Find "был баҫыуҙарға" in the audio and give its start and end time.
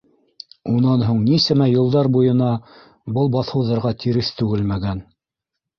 3.19-3.95